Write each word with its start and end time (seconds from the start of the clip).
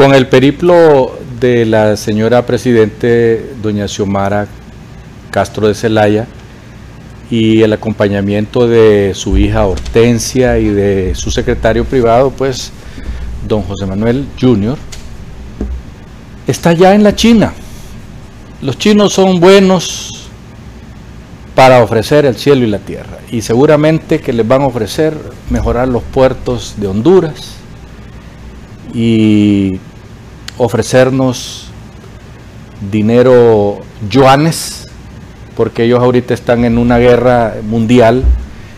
Con 0.00 0.14
el 0.14 0.28
periplo 0.28 1.12
de 1.40 1.66
la 1.66 1.94
señora 1.94 2.46
Presidente, 2.46 3.52
doña 3.62 3.86
Xiomara 3.86 4.46
Castro 5.30 5.68
de 5.68 5.74
Celaya, 5.74 6.26
y 7.30 7.60
el 7.60 7.74
acompañamiento 7.74 8.66
de 8.66 9.12
su 9.14 9.36
hija 9.36 9.66
Hortensia 9.66 10.58
y 10.58 10.68
de 10.68 11.14
su 11.14 11.30
secretario 11.30 11.84
privado, 11.84 12.30
pues, 12.30 12.72
don 13.46 13.60
José 13.60 13.84
Manuel 13.84 14.24
Jr., 14.40 14.78
está 16.46 16.72
ya 16.72 16.94
en 16.94 17.02
la 17.02 17.14
China. 17.14 17.52
Los 18.62 18.78
chinos 18.78 19.12
son 19.12 19.38
buenos 19.38 20.30
para 21.54 21.82
ofrecer 21.82 22.24
el 22.24 22.36
cielo 22.36 22.64
y 22.64 22.68
la 22.68 22.78
tierra 22.78 23.18
y 23.30 23.42
seguramente 23.42 24.18
que 24.18 24.32
les 24.32 24.48
van 24.48 24.62
a 24.62 24.66
ofrecer 24.66 25.14
mejorar 25.50 25.88
los 25.88 26.02
puertos 26.04 26.76
de 26.78 26.86
Honduras 26.86 27.56
y 28.94 29.78
ofrecernos 30.60 31.68
dinero 32.90 33.80
yuanes 34.10 34.86
porque 35.56 35.84
ellos 35.84 36.00
ahorita 36.00 36.34
están 36.34 36.64
en 36.64 36.76
una 36.76 36.98
guerra 36.98 37.56
mundial 37.62 38.24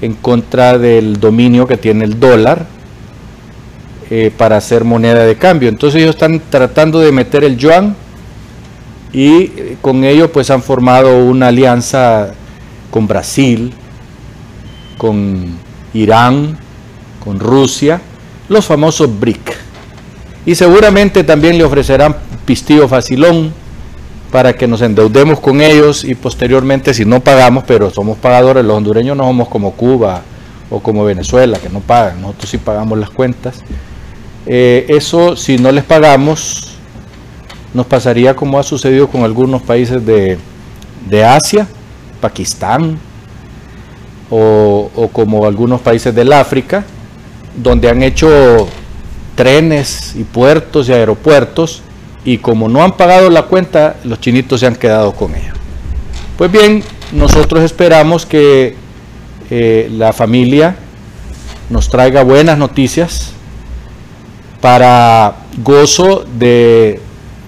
en 0.00 0.14
contra 0.14 0.78
del 0.78 1.18
dominio 1.18 1.66
que 1.66 1.76
tiene 1.76 2.04
el 2.04 2.20
dólar 2.20 2.66
eh, 4.10 4.30
para 4.36 4.56
hacer 4.56 4.84
moneda 4.84 5.24
de 5.24 5.36
cambio. 5.36 5.68
Entonces 5.68 6.00
ellos 6.00 6.14
están 6.14 6.40
tratando 6.48 7.00
de 7.00 7.10
meter 7.10 7.42
el 7.42 7.56
yuan 7.56 7.96
y 9.12 9.32
eh, 9.32 9.76
con 9.80 10.04
ello 10.04 10.30
pues 10.30 10.50
han 10.50 10.62
formado 10.62 11.24
una 11.24 11.48
alianza 11.48 12.34
con 12.90 13.08
Brasil, 13.08 13.72
con 14.96 15.58
Irán, 15.92 16.56
con 17.24 17.40
Rusia, 17.40 18.00
los 18.48 18.64
famosos 18.64 19.08
BRIC. 19.18 19.64
Y 20.46 20.54
seguramente 20.54 21.24
también 21.24 21.56
le 21.58 21.64
ofrecerán 21.64 22.16
pistillo 22.44 22.88
facilón, 22.88 23.52
para 24.34 24.52
que 24.52 24.66
nos 24.66 24.82
endeudemos 24.82 25.38
con 25.38 25.60
ellos 25.60 26.02
y 26.02 26.16
posteriormente 26.16 26.92
si 26.92 27.04
no 27.04 27.20
pagamos, 27.20 27.62
pero 27.68 27.88
somos 27.92 28.18
pagadores, 28.18 28.64
los 28.64 28.76
hondureños 28.76 29.16
no 29.16 29.22
somos 29.22 29.46
como 29.46 29.70
Cuba 29.74 30.22
o 30.70 30.80
como 30.80 31.04
Venezuela, 31.04 31.56
que 31.60 31.68
no 31.68 31.78
pagan, 31.78 32.20
nosotros 32.20 32.50
sí 32.50 32.58
pagamos 32.58 32.98
las 32.98 33.10
cuentas. 33.10 33.62
Eh, 34.44 34.86
eso 34.88 35.36
si 35.36 35.56
no 35.56 35.70
les 35.70 35.84
pagamos, 35.84 36.78
nos 37.72 37.86
pasaría 37.86 38.34
como 38.34 38.58
ha 38.58 38.64
sucedido 38.64 39.06
con 39.06 39.22
algunos 39.22 39.62
países 39.62 40.04
de, 40.04 40.36
Asia, 41.24 41.68
Pakistán, 42.20 42.98
o, 44.30 44.90
o 44.96 45.08
como 45.10 45.46
algunos 45.46 45.80
países 45.80 46.12
del 46.12 46.32
África, 46.32 46.82
donde 47.56 47.88
han 47.88 48.02
hecho 48.02 48.66
trenes 49.34 50.14
y 50.16 50.24
puertos 50.24 50.88
y 50.88 50.92
aeropuertos 50.92 51.82
y 52.24 52.38
como 52.38 52.68
no 52.68 52.82
han 52.82 52.96
pagado 52.96 53.28
la 53.30 53.42
cuenta, 53.42 53.96
los 54.04 54.20
chinitos 54.20 54.60
se 54.60 54.66
han 54.66 54.76
quedado 54.76 55.12
con 55.12 55.34
ella. 55.34 55.52
Pues 56.38 56.50
bien, 56.50 56.82
nosotros 57.12 57.62
esperamos 57.62 58.26
que 58.26 58.76
eh, 59.50 59.88
la 59.92 60.12
familia 60.12 60.76
nos 61.70 61.88
traiga 61.88 62.22
buenas 62.22 62.58
noticias 62.58 63.30
para 64.60 65.36
gozo 65.58 66.24
de 66.38 67.00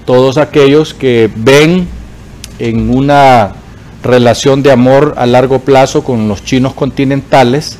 todos 0.04 0.38
aquellos 0.38 0.94
que 0.94 1.30
ven 1.34 1.88
en 2.58 2.94
una 2.94 3.54
relación 4.02 4.62
de 4.62 4.70
amor 4.70 5.14
a 5.16 5.26
largo 5.26 5.60
plazo 5.60 6.04
con 6.04 6.28
los 6.28 6.44
chinos 6.44 6.74
continentales, 6.74 7.78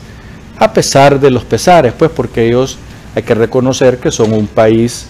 a 0.59 0.73
pesar 0.73 1.21
de 1.21 1.31
los 1.31 1.45
pesares, 1.45 1.93
pues 1.93 2.11
porque 2.11 2.49
ellos 2.49 2.79
hay 3.17 3.23
que 3.23 3.35
reconocer 3.35 3.97
que 3.97 4.11
son 4.13 4.35
un 4.35 4.47
país 4.47 5.07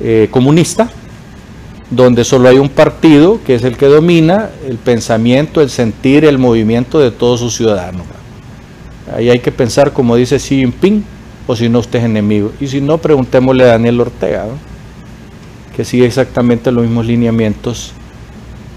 eh, 0.00 0.26
comunista, 0.32 0.90
donde 1.90 2.24
solo 2.24 2.48
hay 2.48 2.58
un 2.58 2.68
partido 2.68 3.38
que 3.46 3.54
es 3.54 3.62
el 3.62 3.76
que 3.76 3.86
domina 3.86 4.50
el 4.68 4.78
pensamiento, 4.78 5.60
el 5.60 5.70
sentir, 5.70 6.24
el 6.24 6.38
movimiento 6.38 6.98
de 6.98 7.12
todos 7.12 7.38
sus 7.38 7.54
ciudadanos. 7.54 8.04
Ahí 9.14 9.30
hay 9.30 9.38
que 9.38 9.52
pensar 9.52 9.92
como 9.92 10.16
dice 10.16 10.38
Xi 10.38 10.56
Jinping, 10.56 11.04
o 11.46 11.54
si 11.54 11.68
no 11.68 11.78
usted 11.78 12.00
es 12.00 12.06
enemigo. 12.06 12.50
Y 12.60 12.66
si 12.66 12.80
no, 12.80 12.98
preguntémosle 12.98 13.62
a 13.62 13.68
Daniel 13.68 14.00
Ortega, 14.00 14.46
que 15.76 15.84
sigue 15.84 16.04
exactamente 16.04 16.72
los 16.72 16.82
mismos 16.82 17.06
lineamientos 17.06 17.92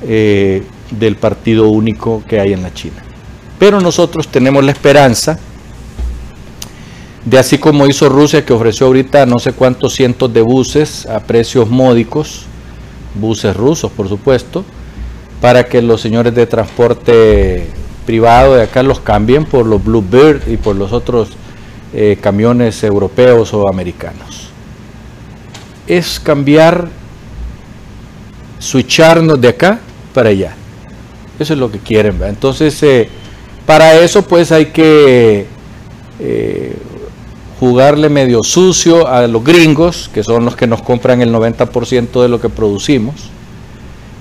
eh, 0.03 0.61
del 0.91 1.15
partido 1.15 1.69
único 1.69 2.23
que 2.27 2.39
hay 2.39 2.53
en 2.53 2.61
la 2.61 2.71
China. 2.71 3.01
Pero 3.57 3.81
nosotros 3.81 4.27
tenemos 4.27 4.63
la 4.63 4.71
esperanza 4.71 5.39
de 7.29 7.37
así 7.37 7.59
como 7.59 7.85
hizo 7.85 8.09
Rusia, 8.09 8.43
que 8.43 8.53
ofreció 8.53 8.87
ahorita 8.87 9.25
no 9.27 9.37
sé 9.37 9.51
cuántos 9.51 9.93
cientos 9.93 10.33
de 10.33 10.41
buses 10.41 11.05
a 11.05 11.19
precios 11.19 11.69
módicos, 11.69 12.45
buses 13.13 13.55
rusos, 13.55 13.91
por 13.91 14.09
supuesto, 14.09 14.65
para 15.39 15.65
que 15.65 15.81
los 15.83 16.01
señores 16.01 16.33
de 16.33 16.47
transporte 16.47 17.67
privado 18.07 18.55
de 18.55 18.63
acá 18.63 18.81
los 18.81 18.99
cambien 18.99 19.45
por 19.45 19.67
los 19.67 19.83
Bluebird 19.83 20.47
y 20.47 20.57
por 20.57 20.75
los 20.75 20.91
otros 20.91 21.29
eh, 21.93 22.17
camiones 22.19 22.83
europeos 22.83 23.53
o 23.53 23.69
americanos. 23.69 24.49
Es 25.85 26.19
cambiar, 26.19 26.87
switcharnos 28.57 29.39
de 29.39 29.49
acá 29.49 29.79
para 30.15 30.29
allá. 30.29 30.55
Eso 31.39 31.53
es 31.53 31.59
lo 31.59 31.71
que 31.71 31.77
quieren. 31.77 32.19
Entonces, 32.23 32.81
eh, 32.81 33.07
para 33.67 33.99
eso 33.99 34.23
pues 34.23 34.51
hay 34.51 34.67
que 34.67 35.45
eh, 36.19 36.75
jugarle 37.59 38.07
medio 38.07 38.41
sucio 38.41 39.07
a 39.07 39.27
los 39.27 39.43
gringos, 39.43 40.09
que 40.13 40.23
son 40.23 40.45
los 40.45 40.55
que 40.55 40.65
nos 40.65 40.81
compran 40.81 41.21
el 41.21 41.33
90% 41.33 42.21
de 42.21 42.29
lo 42.29 42.39
que 42.39 42.49
producimos. 42.49 43.15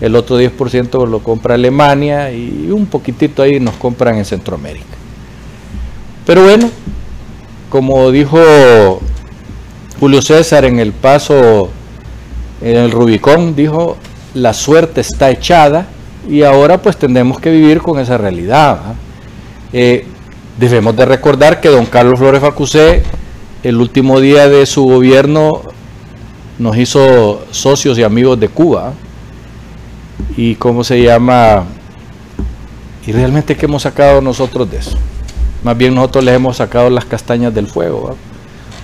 El 0.01 0.17
otro 0.17 0.41
10% 0.41 1.07
lo 1.09 1.21
compra 1.21 1.55
Alemania 1.55 2.33
y 2.33 2.71
un 2.71 2.87
poquitito 2.87 3.43
ahí 3.43 3.61
nos 3.61 3.75
compran 3.75 4.17
en 4.17 4.25
Centroamérica. 4.25 4.87
Pero 6.27 6.45
bueno, 6.45 6.71
como 7.69 8.11
dijo 8.11 9.01
Julio 9.99 10.23
César 10.23 10.65
en 10.65 10.79
el 10.79 10.93
paso 10.93 11.71
en 12.61 12.77
el 12.77 12.91
Rubicón, 12.91 13.55
dijo, 13.55 13.97
la 14.35 14.53
suerte 14.53 15.01
está 15.01 15.31
echada 15.31 15.87
y 16.29 16.43
ahora 16.43 16.83
pues 16.83 16.97
tendremos 16.97 17.39
que 17.41 17.51
vivir 17.51 17.81
con 17.81 17.99
esa 18.01 18.19
realidad. 18.19 18.79
Eh, 19.73 20.07
debemos 20.59 20.97
de 20.97 21.05
recordar 21.05 21.61
que 21.61 21.69
don 21.69 21.87
Carlos 21.87 22.19
Flores 22.19 22.41
Facusé 22.41 23.03
el 23.63 23.81
último 23.81 24.21
día 24.21 24.49
de 24.49 24.67
su 24.67 24.85
gobierno 24.85 25.63
nos 26.59 26.77
hizo 26.77 27.45
socios 27.51 27.99
y 27.99 28.03
amigos 28.03 28.39
de 28.39 28.49
Cuba. 28.49 28.93
¿Y 30.37 30.55
cómo 30.57 30.85
se 30.85 31.03
llama? 31.03 31.65
¿Y 33.07 33.13
realmente 33.13 33.57
qué 33.57 33.67
hemos 33.67 33.83
sacado 33.83 34.21
nosotros 34.21 34.71
de 34.71 34.79
eso? 34.79 34.97
Más 35.65 35.77
bien 35.77 35.95
nosotros 35.95 36.25
les 36.25 36.37
hemos 36.37 36.59
sacado 36.59 36.89
las 36.91 37.05
castañas 37.05 37.53
del 37.53 37.67
fuego, 37.67 38.17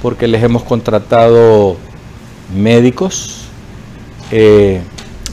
porque 0.02 0.26
les 0.26 0.42
hemos 0.42 0.64
contratado 0.64 1.76
médicos, 2.54 3.44
eh, 4.32 4.82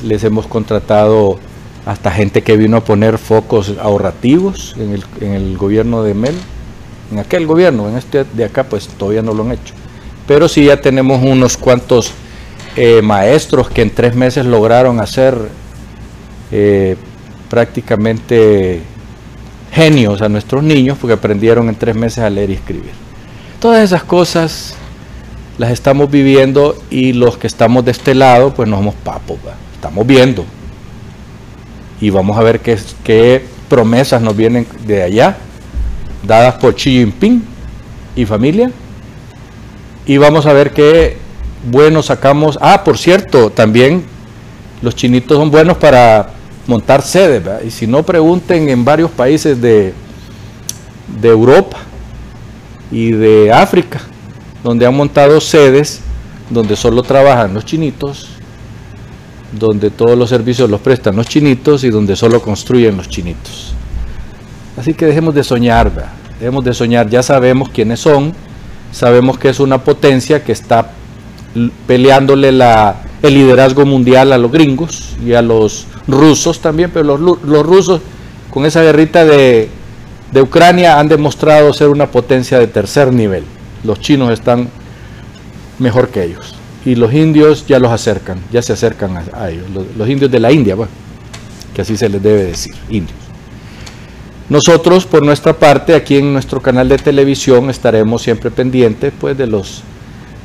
les 0.03 0.23
hemos 0.23 0.45
contratado 0.45 1.39
hasta 1.85 2.11
gente 2.11 2.43
que 2.43 2.57
vino 2.57 2.77
a 2.77 2.83
poner 2.83 3.17
focos 3.17 3.73
ahorrativos 3.81 4.75
en 4.77 4.93
el, 4.93 5.03
en 5.19 5.31
el 5.31 5.57
gobierno 5.57 6.03
de 6.03 6.13
Mel 6.13 6.35
en 7.11 7.19
aquel 7.19 7.45
gobierno, 7.45 7.89
en 7.89 7.97
este 7.97 8.23
de 8.23 8.45
acá 8.45 8.63
pues 8.63 8.87
todavía 8.87 9.21
no 9.21 9.33
lo 9.33 9.43
han 9.43 9.51
hecho. 9.51 9.73
Pero 10.27 10.47
sí 10.47 10.65
ya 10.65 10.77
tenemos 10.79 11.21
unos 11.23 11.57
cuantos 11.57 12.13
eh, 12.75 13.01
maestros 13.01 13.69
que 13.69 13.81
en 13.81 13.89
tres 13.89 14.15
meses 14.15 14.45
lograron 14.45 14.99
hacer 14.99 15.37
eh, 16.51 16.95
prácticamente 17.49 18.81
genios 19.73 20.21
a 20.21 20.29
nuestros 20.29 20.63
niños 20.63 20.97
porque 20.99 21.13
aprendieron 21.13 21.69
en 21.69 21.75
tres 21.75 21.95
meses 21.95 22.19
a 22.19 22.29
leer 22.29 22.49
y 22.49 22.53
escribir. 22.53 22.91
Todas 23.59 23.83
esas 23.83 24.03
cosas 24.03 24.75
las 25.57 25.71
estamos 25.71 26.09
viviendo 26.09 26.81
y 26.89 27.13
los 27.13 27.37
que 27.37 27.47
estamos 27.47 27.83
de 27.85 27.91
este 27.91 28.15
lado 28.15 28.53
pues 28.53 28.69
no 28.69 28.77
somos 28.77 28.95
papos, 28.95 29.37
estamos 29.75 30.07
viendo 30.07 30.45
y 31.99 32.09
vamos 32.09 32.37
a 32.37 32.41
ver 32.41 32.61
qué, 32.61 32.77
qué 33.03 33.45
promesas 33.69 34.21
nos 34.21 34.35
vienen 34.35 34.65
de 34.85 35.03
allá 35.03 35.37
dadas 36.23 36.55
por 36.55 36.75
Xi 36.75 36.91
Jinping 36.91 37.43
y 38.15 38.25
familia. 38.25 38.71
Y 40.05 40.17
vamos 40.17 40.45
a 40.45 40.53
ver 40.53 40.71
qué 40.71 41.17
bueno 41.69 42.01
sacamos. 42.01 42.57
Ah, 42.61 42.83
por 42.83 42.97
cierto, 42.97 43.49
también 43.49 44.03
los 44.81 44.95
chinitos 44.95 45.37
son 45.37 45.51
buenos 45.51 45.77
para 45.77 46.29
montar 46.67 47.01
sedes. 47.01 47.43
Y 47.65 47.71
si 47.71 47.87
no, 47.87 48.03
pregunten 48.03 48.69
en 48.69 48.83
varios 48.83 49.11
países 49.11 49.61
de, 49.61 49.93
de 51.19 51.29
Europa 51.29 51.77
y 52.91 53.11
de 53.11 53.51
África, 53.51 54.01
donde 54.63 54.85
han 54.85 54.95
montado 54.95 55.39
sedes 55.39 56.01
donde 56.49 56.75
solo 56.75 57.01
trabajan 57.01 57.53
los 57.53 57.65
chinitos, 57.65 58.27
donde 59.57 59.89
todos 59.89 60.17
los 60.17 60.29
servicios 60.29 60.69
los 60.69 60.81
prestan 60.81 61.15
los 61.15 61.27
chinitos 61.27 61.83
y 61.83 61.89
donde 61.89 62.15
solo 62.15 62.41
construyen 62.41 62.97
los 62.97 63.07
chinitos. 63.07 63.73
Así 64.77 64.93
que 64.93 65.05
dejemos 65.05 65.35
de 65.35 65.43
soñar, 65.43 65.91
dejemos 66.39 66.63
de 66.63 66.73
soñar, 66.73 67.09
ya 67.09 67.23
sabemos 67.23 67.69
quiénes 67.69 67.99
son, 67.99 68.33
sabemos 68.91 69.37
que 69.37 69.49
es 69.49 69.59
una 69.59 69.83
potencia 69.83 70.43
que 70.43 70.51
está 70.51 70.91
peleándole 71.85 72.49
el 72.49 73.33
liderazgo 73.33 73.85
mundial 73.85 74.31
a 74.31 74.37
los 74.37 74.51
gringos 74.51 75.15
y 75.23 75.33
a 75.33 75.41
los 75.41 75.87
rusos 76.07 76.61
también, 76.61 76.91
pero 76.93 77.17
los, 77.17 77.41
los 77.43 77.65
rusos 77.65 78.01
con 78.49 78.65
esa 78.65 78.81
guerrita 78.81 79.25
de, 79.25 79.69
de 80.31 80.41
Ucrania 80.41 80.99
han 80.99 81.07
demostrado 81.07 81.73
ser 81.73 81.89
una 81.89 82.09
potencia 82.09 82.57
de 82.57 82.67
tercer 82.67 83.13
nivel. 83.13 83.43
Los 83.83 83.99
chinos 83.99 84.31
están 84.31 84.69
mejor 85.79 86.09
que 86.09 86.23
ellos. 86.23 86.55
Y 86.85 86.95
los 86.95 87.13
indios 87.13 87.67
ya 87.67 87.79
los 87.79 87.91
acercan, 87.91 88.39
ya 88.51 88.61
se 88.61 88.73
acercan 88.73 89.17
a, 89.33 89.49
ellos. 89.49 89.65
Los, 89.97 90.09
indios 90.09 90.31
de 90.31 90.39
la 90.39 90.51
India, 90.51 90.75
bueno, 90.75 90.91
que 91.75 91.81
así 91.81 91.95
se 91.97 92.09
les 92.09 92.23
debe 92.23 92.43
decir, 92.45 92.73
indios. 92.89 93.17
Nosotros, 94.51 95.05
por 95.05 95.23
nuestra 95.23 95.53
parte, 95.53 95.95
aquí 95.95 96.17
en 96.17 96.33
nuestro 96.33 96.61
canal 96.61 96.89
de 96.89 96.97
televisión 96.97 97.69
estaremos 97.69 98.21
siempre 98.21 98.51
pendientes 98.51 99.13
pues, 99.17 99.37
de, 99.37 99.47
los, 99.47 99.81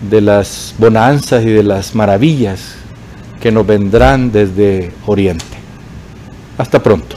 de 0.08 0.20
las 0.20 0.76
bonanzas 0.78 1.44
y 1.44 1.48
de 1.48 1.64
las 1.64 1.92
maravillas 1.96 2.76
que 3.40 3.50
nos 3.50 3.66
vendrán 3.66 4.30
desde 4.30 4.92
Oriente. 5.06 5.44
Hasta 6.56 6.80
pronto. 6.80 7.16